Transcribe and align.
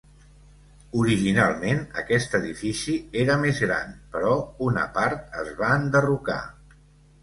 Originalment 1.01 1.83
aquest 2.03 2.33
edifici 2.41 2.97
era 3.27 3.37
més 3.45 3.63
gran, 3.67 3.95
però 4.17 4.35
una 4.73 4.91
part 5.01 5.41
es 5.47 5.57
va 5.65 5.75
enderrocar. 5.81 6.45